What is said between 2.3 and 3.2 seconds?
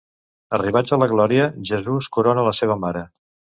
la seva Mare.